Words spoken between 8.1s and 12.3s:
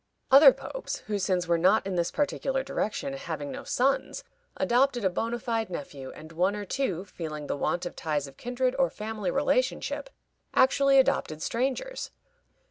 of kindred or family relationship, actually adopted strangers.